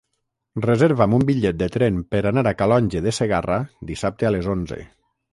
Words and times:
Reserva'm 0.65 1.11
un 1.17 1.25
bitllet 1.25 1.59
de 1.59 1.67
tren 1.75 1.99
per 2.15 2.21
anar 2.29 2.43
a 2.51 2.53
Calonge 2.61 3.01
de 3.09 3.13
Segarra 3.17 3.59
dissabte 3.91 4.29
a 4.29 4.33
les 4.37 4.49
onze. 4.55 4.79